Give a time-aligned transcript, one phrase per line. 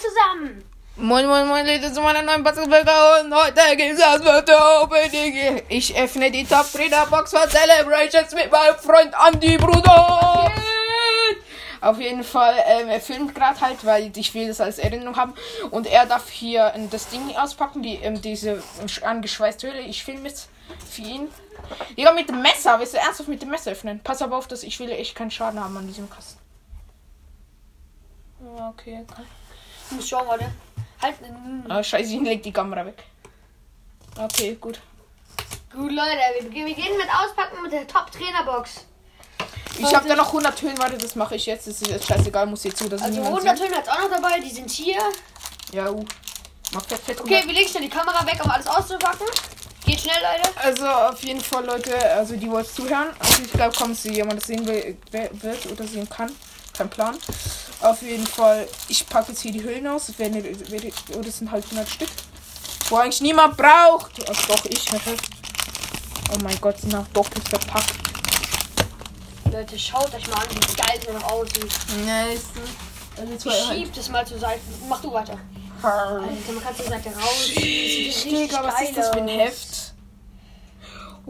[0.00, 0.64] zusammen.
[0.96, 2.90] Moin, moin, moin, Leute, zu meiner neuen Podcast-Folge
[3.22, 5.62] und heute gibt's das Wetter Opening.
[5.68, 10.52] Ich öffne die Top 3 Box für Celebrations mit meinem Freund Andy, Bruder.
[11.80, 15.32] Auf jeden Fall, ähm, er filmt gerade halt, weil ich will das als Erinnerung haben.
[15.70, 18.62] Und er darf hier ähm, das Ding auspacken, die, ähm, diese
[19.02, 19.80] angeschweißte Höhle.
[19.80, 20.50] Ich filme jetzt
[20.90, 21.28] für ihn.
[21.96, 22.78] Digga, mit dem Messer.
[22.78, 24.00] Willst du ernsthaft mit dem Messer öffnen?
[24.00, 26.38] Pass aber auf, dass ich will echt keinen Schaden haben an diesem Kasten.
[28.42, 29.06] Okay.
[29.10, 29.22] okay.
[29.90, 30.50] Ich muss schauen, warte.
[31.02, 31.16] Halt.
[31.68, 33.02] Ah, scheiße, ich leg die Kamera weg.
[34.16, 34.80] Okay, gut.
[35.72, 38.86] Gut, Leute, wir beginnen, wir beginnen mit Auspacken mit der Top-Trainer-Box.
[39.78, 41.66] Ich habe da noch 100 Töne, warte, das mache ich jetzt.
[41.66, 43.66] Das ist jetzt scheißegal, muss jetzt zu, dass Also niemand 100 sieht.
[43.66, 44.98] Töne hat auch noch dabei, die sind hier.
[45.72, 46.04] Ja, uh.
[46.72, 47.20] Mach fett.
[47.20, 49.26] Okay, wir legen schnell die Kamera weg, um alles auszupacken.
[49.86, 50.56] Geht schnell, Leute.
[50.56, 53.08] Also auf jeden Fall, Leute, also die wollen zuhören.
[53.18, 56.30] Also ich glaube, kaum sie jemand das sehen will, wird oder sehen kann.
[56.76, 57.16] Kein Plan.
[57.80, 60.06] Auf jeden Fall, ich packe jetzt hier die Hüllen aus.
[60.06, 60.44] Das werden,
[61.16, 62.10] oh, das sind halt 100 Stück.
[62.88, 64.12] Wo eigentlich niemand braucht.
[64.28, 64.86] Ach doch, ich.
[66.32, 67.94] Oh mein Gott, sind auch doppelt verpackt.
[69.50, 71.72] Leute, schaut euch mal an, wie geil es noch aussieht.
[72.04, 72.42] Nice.
[73.16, 74.60] Also Ich schieb das mal zur Seite.
[74.88, 75.38] Mach du weiter.
[75.82, 77.50] Alter, man kann zur Seite raus.
[77.54, 79.79] Das richtig Digga, was ist das für ein aus.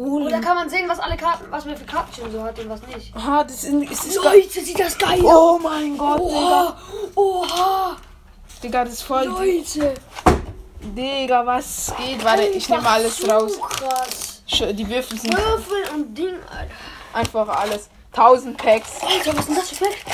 [0.03, 2.70] Oh, Oder kann man sehen, was alle Karten, was man für Karten so hat und
[2.70, 3.15] was nicht.
[3.15, 5.27] ah, das ist, ist, ist Leute, sieht das geil aus.
[5.34, 6.77] Oh mein Gott, Digga.
[7.15, 7.97] Oha, oha,
[8.62, 9.25] Digga, das ist voll.
[9.25, 9.92] Leute.
[10.81, 12.25] Digga, was geht?
[12.25, 13.53] Warte, ich nehme alles so raus.
[13.61, 14.42] krass.
[14.73, 16.73] Die Würfel sind Würfel und Ding, Alter.
[17.12, 17.91] einfach alles.
[18.12, 19.03] 1000 Packs.
[19.03, 20.05] Alter, was ist denn das für Fleck?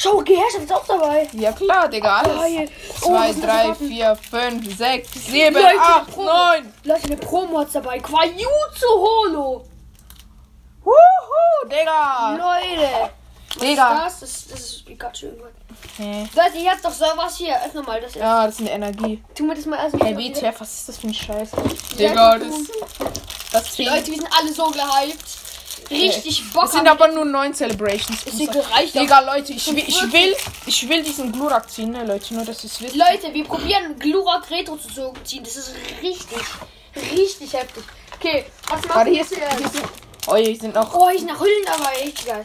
[0.00, 1.28] Schau, Geherrschaft ist auch dabei.
[1.32, 2.36] Ja klar, Digga, alles.
[2.40, 2.70] Geil.
[3.02, 3.88] Oh, 2, was sind das für 3, Karten?
[3.88, 6.26] 4, 5, 6, 7, Leute, 8, Promo.
[6.28, 6.72] 9.
[6.84, 7.98] Leute, eine Promo hat's dabei.
[7.98, 9.64] Quajutsu Holo.
[10.84, 12.30] Wuhu, Digga.
[12.36, 13.10] Leute.
[13.48, 14.06] Was Digga.
[14.06, 14.20] ist das?
[14.20, 15.50] Das, das ist Pikachu irgendwas.
[15.96, 16.28] Hä?
[16.32, 17.56] Leute, jetzt doch so was hier.
[17.66, 18.14] Öffne mal das.
[18.14, 19.22] Ja, das ist eine Energie.
[19.34, 21.50] Tu mir das mal erst Hey, WTF, was ist das für ein Scheiß?
[21.98, 22.54] Digga, das,
[23.50, 23.78] das.
[23.78, 25.37] Leute, wir sind alle so gehypt.
[25.90, 26.64] Richtig Bock.
[26.64, 28.22] Es sind aber nur 9 Celebrations.
[28.24, 28.94] Sind gereicht.
[28.94, 32.62] Digga, Leute, ich will, ich will, ich will diesen Glurak ziehen, ne, Leute, nur dass
[32.64, 32.94] es wisst.
[32.94, 35.42] Leute, wir probieren Glurak Retro zu ziehen.
[35.44, 36.38] Das ist richtig,
[37.16, 37.84] richtig heftig.
[38.16, 39.82] Okay, was machen wir hier, ist, jetzt?
[40.26, 42.04] oh, hier sind noch, Oh, sind noch Hüllen dabei.
[42.04, 42.44] Richtig geil.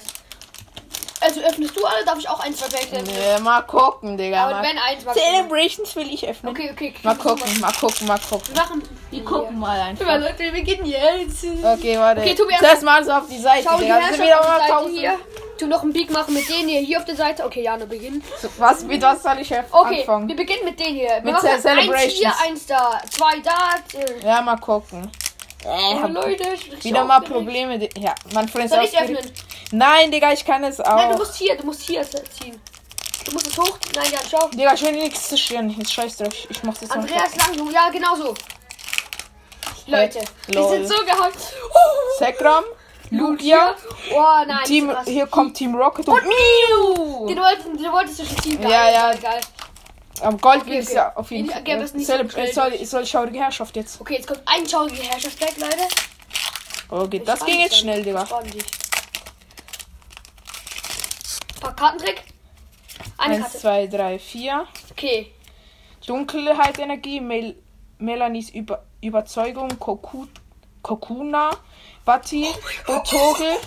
[1.23, 2.03] Also öffnest du alle?
[2.05, 3.05] Darf ich auch ein, zwei Packs öffnen?
[3.05, 4.43] nee, mal gucken, Digga.
[4.45, 4.63] Aber Mal.
[4.63, 5.13] wenn eins mal.
[5.15, 6.51] Celebrations will ich öffnen.
[6.51, 6.93] Okay, okay.
[7.03, 8.47] Mal gucken, mal gucken, mal gucken.
[8.53, 8.83] Wir machen.
[9.11, 10.19] Wir gucken mal einfach.
[10.19, 11.45] Leute, wir beginnen jetzt.
[11.63, 12.21] Okay, warte.
[12.21, 13.95] Okay, tu mir erst- Zuerst mal so auf die Seite, Schau, die Digga.
[13.95, 14.99] Herrschaft wieder auf mal die Seite 1000.
[14.99, 15.19] hier.
[15.59, 16.79] Tu noch einen Peak machen mit denen hier.
[16.81, 17.45] Hier auf der Seite.
[17.45, 18.23] Okay, Jana, beginnen.
[18.41, 20.27] So, Was, mit was soll ich Okay, anfangen?
[20.27, 21.09] wir beginnen mit denen hier.
[21.09, 22.03] Wir Mit machen Ce- Celebrations.
[22.03, 23.01] eins hier, eins da.
[23.11, 24.27] Zwei da.
[24.27, 25.09] Ja, mal gucken.
[25.65, 27.21] Oh, hab Leute, ich wieder mal.
[27.21, 27.89] Probleme.
[27.97, 29.31] Ja, mein Freund Soll ich öffnen?
[29.71, 30.95] Nein, Digga, ich kann es auch.
[30.95, 32.61] Nein, du musst hier, du musst hier ziehen.
[33.25, 33.77] Du musst es hoch.
[33.95, 34.49] Nein, Jan, schau.
[34.49, 35.69] Digga, ich will nichts zerstören.
[35.69, 36.33] Jetzt scheiß drauf.
[36.49, 36.97] Ich mach's jetzt noch.
[36.97, 38.33] Andreas Lang, ja, genau so.
[39.87, 41.53] Leute, wir sind so gehypt.
[42.17, 42.63] Sekram,
[43.09, 43.75] Lugia,
[44.13, 47.27] Oh nein, Team, hier kommt Team Rocket und Miu.
[47.27, 48.61] Den wolltest, den wolltest du schon ziehen.
[48.63, 49.13] Ja, ja.
[49.13, 49.41] Geil,
[50.21, 50.95] Am Gold Okay, es okay.
[50.95, 51.63] ja auf jeden Ich Fall.
[51.63, 52.13] gebe es nicht so
[52.53, 52.81] soll, durch.
[52.81, 53.99] es soll schaurige Herrschaft jetzt.
[53.99, 55.87] Okay, jetzt kommt ein schaurige Herrschaftsdeck, Leute.
[56.89, 58.23] Okay, das ging jetzt schnell, Digga.
[61.59, 62.23] Paar Kartentrick.
[63.17, 63.57] Eine Eins, Karte.
[63.59, 64.67] zwei, drei, vier.
[64.91, 65.31] Okay.
[66.05, 67.55] Dunkelheit, Energie, Mel
[67.97, 70.25] Melanies Über Überzeugung, Koku
[70.81, 71.51] Kokuna,
[72.03, 72.45] Batti,
[72.87, 73.57] Otoge,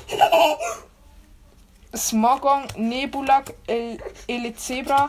[1.95, 5.09] Smogong, Nebulak, El Elezebra,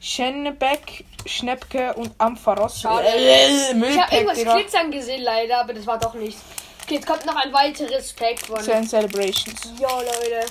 [0.00, 2.80] Schennebeck, Schnepke und Ampharos.
[2.80, 3.06] Schade.
[3.06, 6.40] Äh, Ich habe irgendwas glitzern gesehen, leider, aber das war doch nichts.
[6.84, 8.60] Okay, jetzt kommt noch ein weiteres Pack von.
[8.60, 9.60] Zehn Celebrations.
[9.78, 10.46] Ja, Leute.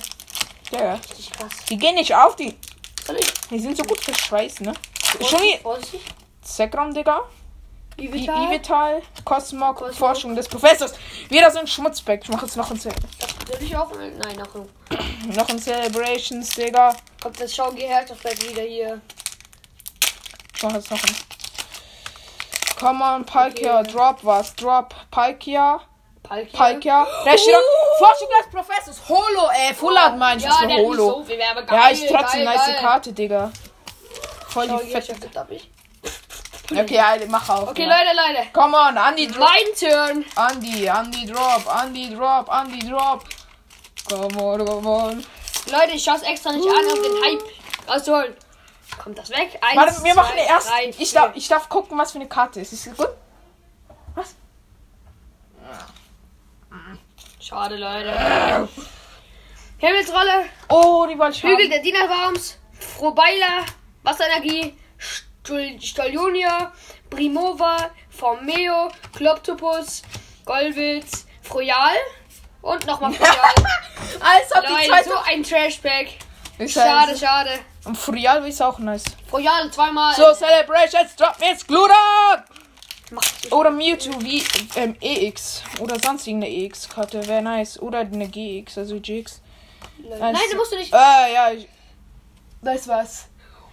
[0.72, 1.50] Ja, Richtig krass.
[1.68, 2.56] die gehen nicht auf, die,
[3.50, 4.72] die sind so gut verschweißt, ne?
[5.28, 5.58] Schon wie.
[6.44, 7.22] Sekram, Digga.
[7.96, 8.46] Ivital.
[8.46, 9.94] Ivital, Cosmog, Cosmog.
[9.96, 10.94] Forschung des Professors.
[11.28, 12.20] Wieder so ein Schmutzback.
[12.22, 13.90] Ich mache jetzt noch ein, Ce Soll ich auch?
[13.92, 15.34] Nein, noch.
[15.34, 16.94] noch ein Celebrations, Digga.
[17.20, 19.00] Kommt das Schaugeherrschaftsdeck wieder hier.
[20.62, 20.82] Noch ein.
[22.78, 23.92] Come on, Palkia, Okay.
[23.92, 24.54] drop was.
[24.56, 25.80] Drop Palkia,
[26.22, 26.58] Palkia.
[26.58, 27.06] Palkia.
[27.24, 29.00] Da steht auch Forschung des Professors.
[29.08, 29.74] Holo, ey.
[29.74, 31.10] Full Art meine ich Ja, der nicht Holo.
[31.10, 31.36] so viel.
[31.38, 32.76] Geil, ja, ich trotzdem geil, nice geil.
[32.80, 33.52] Karte, Digga.
[34.48, 34.84] Voll die fette.
[35.12, 35.70] Schaugeherrschaft hab ich.
[36.72, 37.68] Okay, ja, mach auf.
[37.70, 37.88] Okay, ja.
[37.88, 38.48] Leute, Leute.
[38.52, 39.48] Come on, Andy, drop.
[39.48, 40.24] Mein Turn.
[40.36, 41.66] Andy, Andy, drop.
[41.82, 42.48] Andy, drop.
[42.48, 43.24] Andy, drop.
[44.08, 45.24] Come on, come on.
[45.70, 47.42] Leute, ich schaue extra nicht an, um den Hype
[47.88, 48.34] rauszuholen.
[48.98, 49.58] Kommt das weg?
[49.62, 50.68] Eins, Warte, wir machen zwei, erst.
[50.70, 52.72] drei, ich, darf, ich darf gucken, was für eine Karte ist.
[52.72, 53.08] Ist das gut?
[54.14, 54.34] Was?
[57.40, 58.68] Schade, Leute.
[59.78, 61.70] Himmelsrolle, Oh, die wollte ich Hügel haben.
[61.70, 63.64] der Dienerbaums, Frohbeiler,
[64.02, 64.76] Wasserenergie,
[65.42, 66.70] Stol- Stoljonia,
[67.08, 70.02] Primova, Formeo, Kloptopus,
[70.44, 71.96] Golwitz, Froyal
[72.60, 73.54] und nochmal Froyal.
[74.20, 75.08] Als ob die Leute, zweite.
[75.08, 76.18] so ein Trashback.
[76.68, 77.58] Schade, halt- schade.
[77.84, 79.04] Und Frial ist auch nice.
[79.28, 80.14] Froyal zweimal.
[80.14, 82.44] So, Celebrations, drop jetzt Glurak!
[83.50, 84.44] Oder Mewtwo wie
[84.76, 85.62] ähm, EX.
[85.80, 87.26] Oder sonst irgendeine EX-Karte.
[87.26, 87.80] Wäre nice.
[87.80, 89.40] Oder eine GX, also GX.
[89.98, 90.92] Nein, du musst du nicht.
[90.92, 91.50] Äh, ja.
[91.50, 91.68] Ich,
[92.62, 93.26] das war's.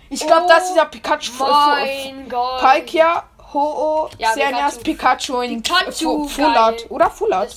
[0.10, 1.32] Ich glaube, Oh das ist dieser Pikachu.
[1.32, 2.62] Fu- Fu- Mein Gott.
[2.62, 3.24] Palkia,
[3.54, 6.46] Ho-Oh, Ja, Xerneas, Pikachu in Pikachu, Fu- Full.
[6.46, 6.90] Art.
[6.90, 7.54] Oder Full Art.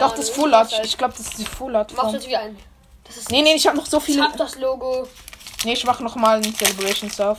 [0.00, 0.72] Doch, das ist Full Art.
[0.82, 1.90] Ich glaube, das ist die Full Art.
[1.92, 2.14] Machst du Form.
[2.14, 2.58] jetzt wieder ein.
[3.04, 4.24] Das ist Nee, nee, ich habe noch so Ich viele.
[4.24, 5.06] hab das Logo.
[5.64, 7.38] Nee, ich mach noch mal ein Celebrations auf.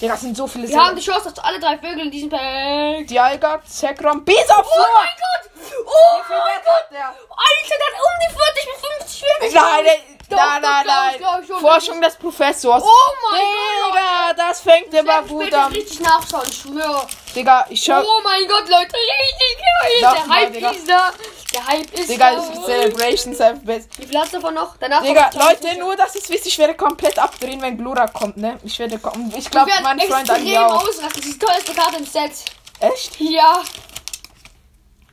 [0.00, 2.30] Ja, das sind so viele Wir haben die Chance, dass alle drei Vögel in diesem
[2.30, 3.06] Pack.
[3.08, 4.64] Dialga, Zekrom, Bisaflor!
[4.64, 5.50] Oh mein Gott!
[5.84, 6.84] Oh mein Gott!
[6.92, 7.06] der?
[7.08, 9.54] Alter, der um die 40 bis 50 Schwierigkeiten.
[9.54, 11.18] Nein, nein, Doch, nein, doch, nein, glaub ich, nein.
[11.18, 11.60] glaub ich schon.
[11.60, 12.84] Forschung des Professors.
[12.86, 13.92] Oh mein Gott!
[13.92, 15.72] Digga, das fängt Ich immer gut an.
[15.72, 17.06] richtig nachschauen, ich schwöre.
[17.34, 18.00] Digga, ich schau.
[18.02, 20.00] Oh mein Gott, Leute, richtig geil.
[20.00, 21.10] Der Hype ist da.
[21.54, 23.98] Der Hype ist Digga, ist Celebrations have best.
[23.98, 24.76] Wie viel hast du davon noch?
[24.78, 28.58] Danach Digga, Leute, nur dass es wisst, ich werde komplett abdrehen, wenn Glurak kommt, ne?
[28.64, 29.32] Ich werde kommen.
[29.34, 30.74] Ich glaube, mein Freund extrem Ali auch.
[30.82, 31.08] ausrasten.
[31.08, 32.32] Das ist die teuerste Karte im Set.
[32.80, 33.18] Echt?
[33.20, 33.62] Ja.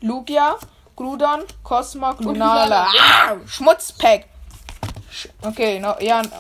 [0.02, 0.58] Lugia,
[0.96, 2.64] Grudon, Cosma, Lunala.
[2.66, 2.88] Lunala.
[3.00, 4.26] Ah, Schmutzpack.
[5.12, 6.22] Sch okay, no, ja.
[6.22, 6.32] noch-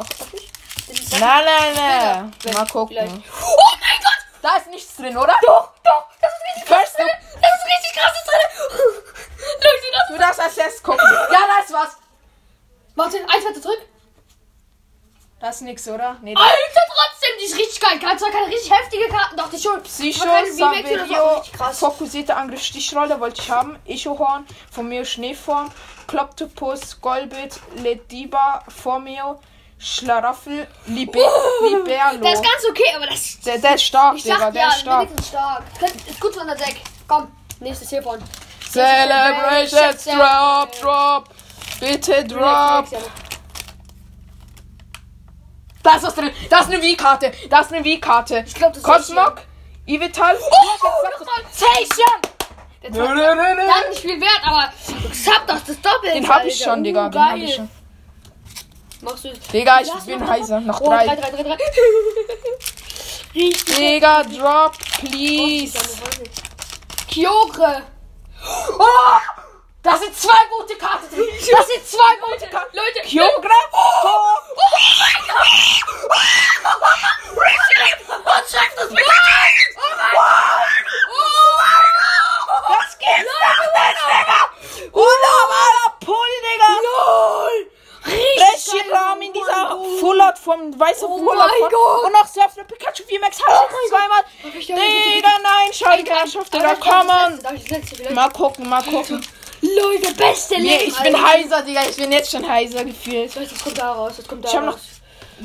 [1.20, 1.42] na,
[1.74, 2.32] na.
[2.40, 2.58] Später.
[2.60, 2.98] Mal gucken.
[2.98, 3.12] Vielleicht.
[3.12, 4.26] Oh mein Gott!
[4.42, 5.36] Da ist nichts drin, oder?
[5.46, 7.08] Doch, doch, das ist krass First drin.
[10.16, 11.06] Du darfst als erstes gucken.
[11.32, 11.98] Ja, da ist was.
[12.96, 13.82] Warte, eins weiter zurück.
[15.42, 16.18] Da ist nix, oder?
[16.22, 18.00] Nee, Alter, trotzdem, die ist richtig geil.
[18.00, 19.84] Kann zwar keine richtig heftige Karten, doch, die schon.
[19.84, 23.78] Psycho, Saverio, fokussierte Angriff, Stichrolle wollte ich haben.
[23.86, 25.70] Echohorn, von mir Schneeform,
[26.08, 29.42] Kloptopus, Golbit, Lediba, Formio,
[29.78, 31.20] Schlaraffel, Libe
[31.62, 32.22] Liberlo.
[32.22, 33.38] Der ist ganz okay, aber das.
[33.42, 35.10] Der, der ist stark, Ich Digga, sag der ja, ist stark.
[35.28, 35.64] stark.
[36.08, 36.82] Ist gut von der Deck.
[37.06, 37.30] Komm,
[37.60, 38.24] nächstes hiervon.
[38.76, 41.30] Celebrations, drop, drop.
[41.80, 42.88] Bitte drop.
[45.82, 46.32] Da ist was drin.
[46.50, 47.32] Da ist eine Wii-Karte.
[47.50, 48.44] Da ist eine Wii-Karte.
[48.46, 49.44] Ich glaub, das ist Cosmog,
[49.86, 50.38] Ivital.
[50.42, 50.86] Oh.
[51.54, 52.20] Station.
[52.82, 54.74] Der hat nicht viel wert, aber
[55.10, 56.12] ich hab doch das Doppel.
[56.14, 57.08] Den hab ich schon, Digga.
[57.08, 57.70] Den hab ich schon.
[59.02, 60.60] Machst du Digga, ich bin heiser.
[60.60, 61.16] Noch Oh, drei, drei.
[61.16, 61.58] drei, drei, drei.
[63.36, 63.76] Richtig.
[63.78, 65.78] Digga, drop, please.
[67.10, 67.95] Kyogre.
[68.80, 69.18] Oh,
[69.84, 71.28] da sind zwei gute Karten drin.
[71.52, 72.76] Das sind zwei gute Karten.
[72.78, 73.50] Leute, Kyogre.
[73.72, 74.36] Oh.
[78.24, 79.06] Was sagt das mit?
[82.68, 84.40] Das gibt's doch nicht, Digga.
[84.92, 86.72] Unnormaler Pull, Digga.
[88.06, 92.04] Richtig Reshiram in dieser Fullart vom weißen Oh Fullart mein von Gott.
[92.06, 94.24] und noch Surf eine Pikachu VMAX hat ich zweimal.
[94.54, 98.14] Digga, nein, schau die Herrschaft, Digga, komm on.
[98.16, 99.22] Mal gucken, mal gucken.
[99.62, 100.92] Leute, beste Nee, Leben.
[100.92, 101.28] ich bin Alter.
[101.28, 103.34] heiser, Digga, ich bin jetzt schon heiser gefühlt.
[103.36, 104.74] Leute, das kommt da raus, das kommt da Ich hab noch.
[104.74, 104.82] raus.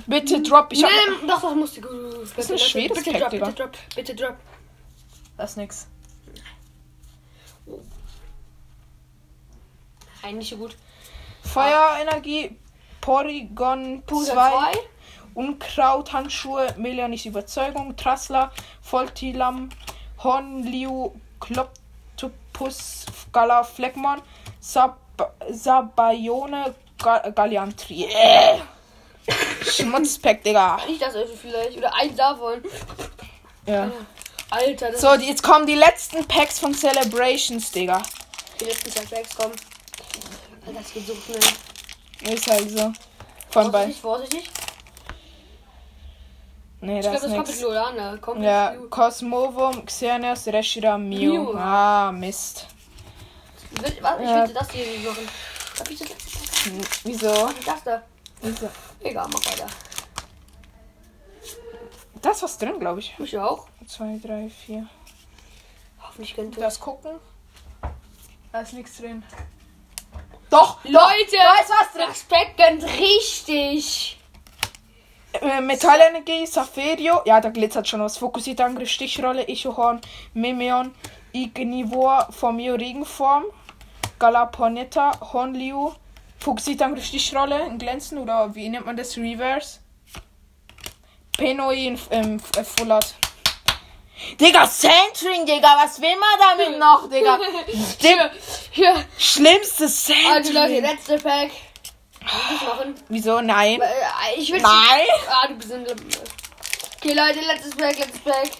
[0.06, 0.90] Bitte drop, ich hab.
[0.90, 1.80] Nein, doch, das musst du.
[2.36, 3.46] Das ist ein schweres bitte Pack, drop, Digga.
[3.46, 4.36] bitte drop, bitte drop.
[5.36, 5.86] Das ist nix.
[10.22, 10.76] Eigentlich so gut.
[11.42, 12.56] Feuerenergie,
[13.00, 14.72] Porygon Puse 2, 2.
[15.34, 18.52] Unkraut, Handschuhe, Melianis Überzeugung, Trassler,
[18.82, 19.70] Voltilam,
[20.22, 24.20] Hornliu, Kloptopus, Gala, Fleckmon,
[24.60, 24.98] Sab
[25.50, 28.04] Sabayone, Ga Galliantri.
[28.04, 28.58] Äh.
[29.62, 30.78] Schmutzpack, Digga.
[30.88, 31.76] Ich das also vielleicht.
[31.76, 32.62] Oder eins davon.
[33.66, 33.90] Ja.
[34.50, 38.02] Alter, das So, die, jetzt kommen die letzten Packs von Celebrations, Digga.
[38.58, 39.54] die letzten zwei Packs kommen.
[40.66, 42.34] Alter, das geht so schnell.
[42.34, 42.92] Ist halt so.
[43.50, 43.90] Von bei.
[43.92, 44.50] Vorsichtig, vorsichtig.
[46.82, 48.16] Nee, Ich das glaube, das kommt mit Lolana.
[48.18, 51.44] Kommt Ja, Cosmovum, Xerneas, Reshira, Mew.
[51.44, 51.54] Mew.
[51.58, 52.66] Ah, Mist.
[53.72, 54.20] Will- Was?
[54.20, 54.46] Ich Ja.
[54.48, 55.28] will das hier machen.
[55.78, 56.70] Darf ich das letzte?
[56.70, 57.50] Hm, Wieso?
[57.58, 58.02] Ich das da?
[58.42, 58.68] Wieso?
[59.00, 59.66] Egal, mach weiter.
[62.22, 63.14] Da ist was drin, glaube ich.
[63.18, 63.66] Ich auch.
[63.86, 64.86] Zwei, drei, vier.
[66.02, 66.62] Hoffentlich könnt ihr.
[66.62, 67.18] Das gucken.
[68.52, 69.22] Da ist nichts drin.
[70.50, 70.82] Doch!
[70.84, 71.36] Leute!
[71.36, 72.04] Da ist was drin!
[72.08, 74.19] Das gönnt richtig.
[75.32, 77.22] Äh, Metallenergie, Saferio.
[77.24, 78.18] Ja, da glitzert schon was.
[78.18, 80.00] Fokussierte Angriff, Stichrolle, Ichohorn,
[80.34, 80.94] Mimeon,
[81.32, 83.44] Ignivor, Formio, Regenform,
[84.18, 85.92] Galaponetta, Hornliu.
[86.38, 89.16] Fokussierte Angriff, Stichrolle, Glänzen oder wie nennt man das?
[89.16, 89.80] Reverse.
[91.36, 93.14] Penoi in ähm, äh, Full Art.
[94.38, 97.38] Digga, Centering, Digga, was will man damit noch, Digga?
[98.70, 99.04] Hier.
[99.16, 100.82] Schlimmstes Also Leute, Centering.
[100.82, 101.50] letzte Pack.
[102.22, 102.94] Ich machen?
[103.08, 103.40] Wieso?
[103.40, 103.80] Nein.
[103.80, 104.60] Äh, Ich will.
[104.60, 105.06] Nein.
[105.28, 105.84] Ah, du bist ein.
[105.86, 108.50] Okay, Leute, letztes Pack, letztes Pack.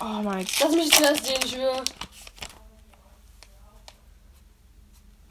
[0.00, 0.54] Oh mein Gott.
[0.60, 1.82] Lass mich zuerst sehen, ich schwöre.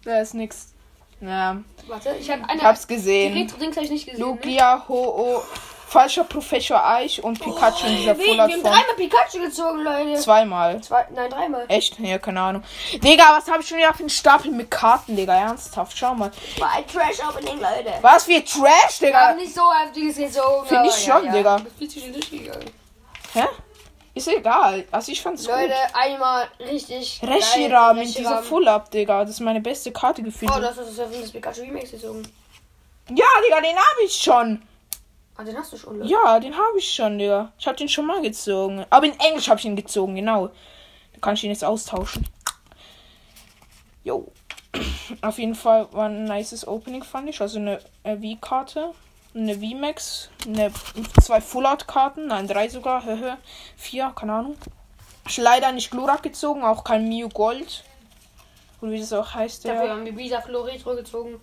[0.03, 0.73] Da ist nix.
[1.21, 1.57] Ja.
[1.87, 2.59] Warte, ich habe eine.
[2.59, 3.33] Ich hab's Die gesehen.
[3.33, 4.19] Retro-Dings habe ich nicht gesehen.
[4.19, 4.25] ne?
[4.25, 5.41] Lugia, Ho-Oh,
[5.87, 8.73] falscher Professor Eich und Pikachu in dieser Full Art haben Form.
[8.73, 10.15] dreimal Pikachu gezogen, Leute.
[10.19, 10.81] Zweimal.
[10.81, 11.65] Zwei, nein, dreimal.
[11.67, 11.99] Echt?
[11.99, 12.63] Ja, keine Ahnung.
[12.93, 15.33] Digga, was habe ich schon wieder für einen Stapel mit Karten, Digga?
[15.35, 16.31] Ernsthaft, schau mal.
[16.59, 17.93] War ein Trash-Opening, Leute.
[18.01, 19.43] Was für Trash, Wir haben Digga?
[19.43, 20.67] nicht so heftiges gezogen.
[20.67, 21.57] Find ich schon, Digga.
[21.59, 22.71] Das fühlt sich schon durchgegangen.
[23.33, 23.43] Hä?
[24.13, 24.85] Ist egal.
[24.91, 25.75] Also ich fand's Leute, gut.
[25.93, 27.19] einmal richtig.
[27.21, 28.43] Reshiram in dieser Reshiram.
[28.45, 29.21] Full Up, Digga.
[29.21, 30.49] Das ist meine beste Karte gefühlt.
[30.55, 32.23] Oh, das ist das das Pikachu Remix gezogen.
[33.09, 34.61] ja, Digga, den habe ich schon.
[35.37, 36.09] Ah, den hast du schon, Leute.
[36.09, 37.51] Ja, den habe ich schon, Digga.
[37.59, 38.85] Ich habe den schon mal gezogen.
[38.89, 40.47] Aber in Englisch habe ich ihn gezogen, genau.
[40.47, 42.25] Da kann ich ihn jetzt austauschen.
[44.03, 44.31] Jo.
[45.21, 47.41] Auf jeden Fall war ein nices Opening, fand ich.
[47.41, 48.91] Also eine äh, V-Karte,
[49.33, 50.71] eine V-Max, eine,
[51.21, 53.03] zwei Full-Art-Karten, nein, drei sogar,
[53.75, 54.55] vier, keine Ahnung.
[55.27, 57.83] Ich leider nicht Glurak gezogen, auch kein Mew Gold.
[58.79, 59.91] Oder wie das auch heißt, Dafür der.
[59.91, 61.41] haben wir Visa Flo Retro gezogen.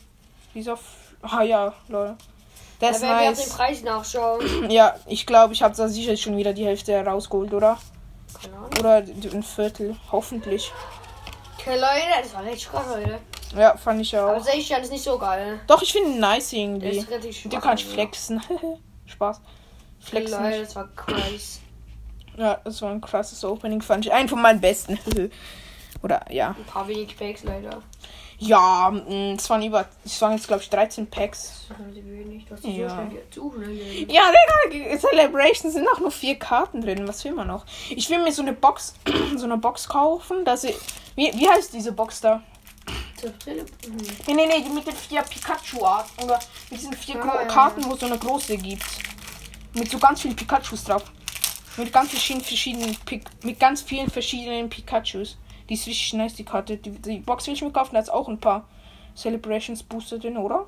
[0.54, 0.74] Dieser.
[0.74, 2.16] F ah ja, Leute.
[2.82, 3.52] Der Da ist werden wir auf den.
[3.52, 4.70] Preis nachschauen.
[4.70, 7.78] Ja, ich glaube, ich habe da sicher schon wieder die Hälfte rausgeholt, oder?
[8.78, 10.72] Oder ein Viertel, hoffentlich.
[11.58, 13.20] Okay, Leute, das war richtig krass, Leute.
[13.56, 14.42] Ja, fand ich Aber auch.
[14.42, 15.60] Seishan ist nicht so geil.
[15.66, 16.88] Doch, ich finde ihn nice Der irgendwie.
[16.88, 18.42] ist dem schwach, kann ich flexen.
[19.06, 19.40] Spaß.
[20.00, 20.42] Flexen.
[20.42, 21.60] Leute, das war krass.
[22.36, 24.12] Ja, das war ein krasses Opening, fand ich.
[24.12, 24.98] Ein von meinen besten.
[26.02, 26.48] Oder ja.
[26.58, 27.80] Ein paar wenig Packs, leider.
[28.46, 29.86] Ja, mh, es waren über.
[30.04, 31.66] Es waren jetzt, glaube ich, 13 Packs.
[31.68, 32.44] Das haben sie wenig.
[32.46, 32.88] Du hast Ja.
[32.88, 34.10] so schnell zu schnell.
[34.12, 34.22] Ja,
[34.70, 37.06] Digga, Celebration sind auch nur vier Karten drin.
[37.06, 37.64] Was will man noch?
[37.90, 38.94] Ich will mir so eine Box,
[39.36, 40.76] so eine Box kaufen, dass ich.
[41.14, 42.42] Wie, wie heißt diese Box da?
[43.22, 43.62] Mhm.
[44.26, 46.06] Nee, nee, nee, mit den vier Pikachu-Art.
[46.22, 48.82] Oder mit diesen vier Ah, Gro ja, Karten, wo es so eine große gibt.
[49.74, 51.04] Mit so ganz vielen Pikachus drauf.
[51.76, 55.38] Mit ganz verschiedenen, verschiedenen Pik mit ganz vielen verschiedenen Pikachus.
[55.68, 56.76] Die ist richtig nice, die Karte.
[56.76, 58.68] Die, die Box will ich mir kaufen, da ist auch ein paar
[59.16, 60.66] Celebrations Booster drin, oder?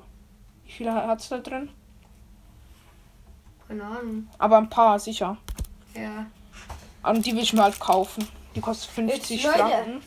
[0.65, 1.69] Wie viele hat es da drin?
[3.67, 4.27] Keine Ahnung.
[4.37, 5.37] Aber ein paar, sicher.
[5.95, 6.25] Ja.
[7.09, 8.27] Und die will ich mir halt kaufen.
[8.55, 9.59] Die kostet 50 Jetzt, Leute.
[9.59, 10.01] Franken.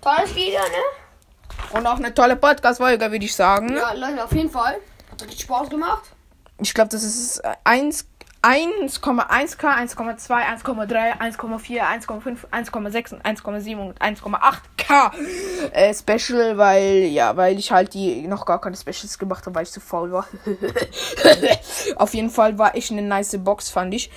[0.00, 1.78] Tolles Video, ne?
[1.78, 3.74] Und auch eine tolle Podcast-Folge, würde ich sagen.
[3.74, 4.78] Ja, Leute, auf jeden Fall.
[5.10, 6.10] Hat richtig Spaß gemacht.
[6.60, 8.06] Ich glaube, das ist 1,
[8.42, 15.12] 1,1k, 1,2, 1,3, 1,4, 1,5, 1,6 und 1,7 und 1,8k
[15.72, 19.62] äh, Special, weil, ja, weil ich halt die noch gar keine Specials gemacht habe, weil
[19.62, 20.26] ich zu faul war.
[21.96, 24.10] Auf jeden Fall war echt eine nice Box, fand ich.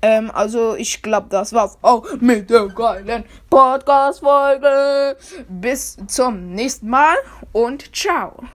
[0.00, 5.18] Ähm, also ich glaube, das war's auch mit der geilen Podcast-Folge.
[5.48, 7.16] Bis zum nächsten Mal
[7.52, 8.42] und ciao.